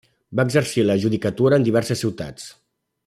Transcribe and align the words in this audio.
Va 0.39 0.45
exercir 0.49 0.85
la 0.87 0.95
judicatura 1.03 1.59
en 1.61 1.67
diverses 1.69 2.03
ciutats. 2.07 2.49